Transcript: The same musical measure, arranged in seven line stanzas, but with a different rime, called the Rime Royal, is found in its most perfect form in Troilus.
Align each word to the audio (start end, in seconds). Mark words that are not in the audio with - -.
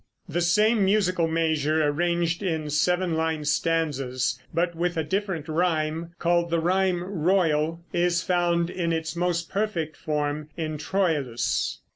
The 0.27 0.41
same 0.41 0.83
musical 0.83 1.27
measure, 1.27 1.83
arranged 1.83 2.41
in 2.41 2.71
seven 2.71 3.13
line 3.13 3.45
stanzas, 3.45 4.39
but 4.51 4.73
with 4.73 4.97
a 4.97 5.03
different 5.03 5.47
rime, 5.47 6.15
called 6.17 6.49
the 6.49 6.59
Rime 6.59 7.03
Royal, 7.03 7.83
is 7.93 8.23
found 8.23 8.71
in 8.71 8.91
its 8.91 9.15
most 9.15 9.47
perfect 9.47 9.95
form 9.95 10.49
in 10.57 10.79
Troilus. 10.79 11.81